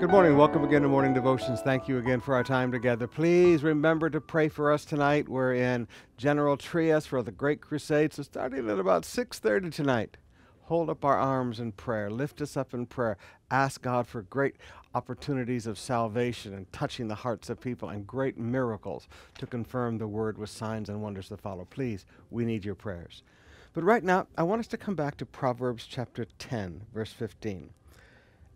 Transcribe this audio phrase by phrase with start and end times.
[0.00, 0.36] Good morning.
[0.36, 1.60] Welcome again to Morning Devotions.
[1.60, 3.08] Thank you again for our time together.
[3.08, 5.28] Please remember to pray for us tonight.
[5.28, 10.16] We're in General Trias for the Great Crusade, so starting at about 6:30 tonight.
[10.66, 12.10] Hold up our arms in prayer.
[12.10, 13.16] Lift us up in prayer.
[13.50, 14.54] Ask God for great
[14.94, 19.08] opportunities of salvation and touching the hearts of people and great miracles
[19.38, 21.64] to confirm the word with signs and wonders to follow.
[21.64, 23.24] Please, we need your prayers.
[23.72, 27.70] But right now, I want us to come back to Proverbs chapter 10, verse 15.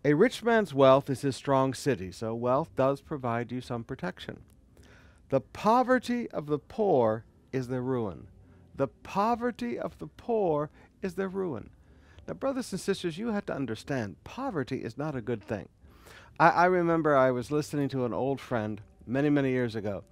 [0.05, 4.41] A rich man's wealth is his strong city, so wealth does provide you some protection.
[5.29, 8.27] The poverty of the poor is their ruin.
[8.75, 10.69] The poverty of the poor
[11.01, 11.69] is their ruin.
[12.27, 15.69] Now, brothers and sisters, you have to understand poverty is not a good thing.
[16.37, 20.03] I, I remember I was listening to an old friend many, many years ago,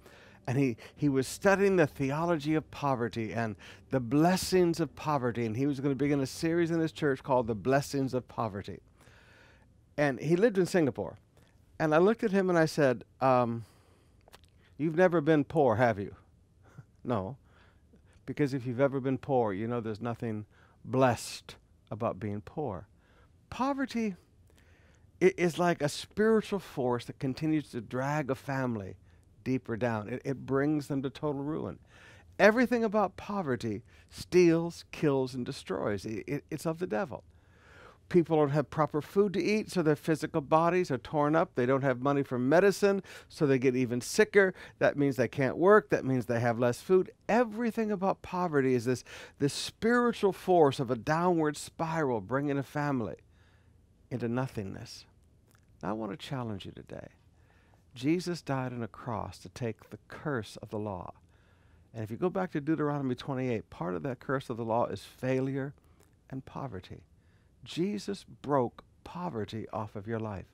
[0.46, 3.56] and he, he was studying the theology of poverty and
[3.90, 7.22] the blessings of poverty, and he was going to begin a series in his church
[7.22, 8.80] called The Blessings of Poverty
[9.96, 11.18] and he lived in Singapore.
[11.78, 13.64] And I looked at him and I said, um,
[14.78, 16.16] You've never been poor, have you?
[17.04, 17.36] no.
[18.26, 20.46] Because if you've ever been poor, you know there's nothing
[20.84, 21.56] blessed
[21.90, 22.86] about being poor.
[23.50, 24.16] Poverty
[25.20, 28.96] is like a spiritual force that continues to drag a family
[29.44, 30.08] deeper down.
[30.08, 31.78] It, it brings them to total ruin.
[32.38, 36.04] Everything about poverty steals, kills, and destroys.
[36.04, 37.24] It, it, it's of the devil
[38.12, 41.54] people don't have proper food to eat, so their physical bodies are torn up.
[41.54, 44.52] They don't have money for medicine, so they get even sicker.
[44.78, 45.88] That means they can't work.
[45.88, 47.10] That means they have less food.
[47.28, 49.02] Everything about poverty is this,
[49.38, 53.16] this spiritual force of a downward spiral bringing a family
[54.10, 55.06] into nothingness.
[55.82, 57.08] Now, I want to challenge you today.
[57.94, 61.14] Jesus died on a cross to take the curse of the law.
[61.94, 64.86] And if you go back to Deuteronomy 28, part of that curse of the law
[64.86, 65.72] is failure
[66.30, 67.00] and poverty.
[67.64, 70.46] Jesus broke poverty off of your life.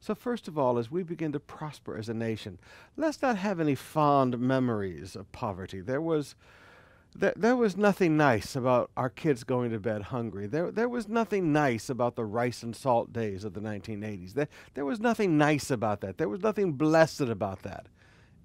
[0.00, 2.58] So, first of all, as we begin to prosper as a nation,
[2.96, 5.80] let's not have any fond memories of poverty.
[5.80, 6.36] There was,
[7.16, 10.46] there, there was nothing nice about our kids going to bed hungry.
[10.46, 14.34] There, there was nothing nice about the rice and salt days of the 1980s.
[14.34, 16.16] There, there was nothing nice about that.
[16.16, 17.86] There was nothing blessed about that,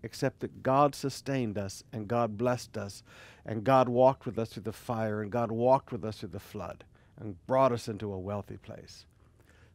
[0.01, 3.03] except that God sustained us and God blessed us
[3.45, 6.39] and God walked with us through the fire and God walked with us through the
[6.39, 6.83] flood
[7.23, 9.05] and brought us into a wealthy place.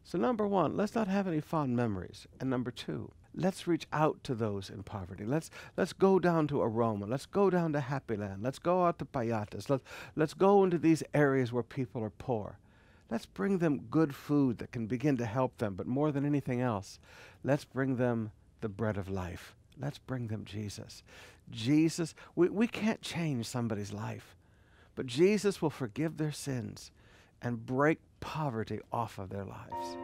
[0.03, 2.27] So, number one, let's not have any fond memories.
[2.39, 5.25] And number two, let's reach out to those in poverty.
[5.25, 7.05] Let's, let's go down to Aroma.
[7.05, 8.41] Let's go down to Happy Land.
[8.41, 9.69] Let's go out to Payatas.
[9.69, 9.83] Let's,
[10.15, 12.57] let's go into these areas where people are poor.
[13.09, 15.75] Let's bring them good food that can begin to help them.
[15.75, 16.99] But more than anything else,
[17.43, 18.31] let's bring them
[18.61, 19.55] the bread of life.
[19.79, 21.03] Let's bring them Jesus.
[21.49, 24.35] Jesus, we, we can't change somebody's life,
[24.95, 26.91] but Jesus will forgive their sins
[27.41, 29.97] and break poverty off of their lives.